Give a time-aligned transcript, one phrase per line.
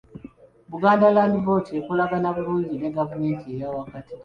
[0.71, 4.13] Buganda Land Board ekolagana bulungi ne gavumenti eya wakati.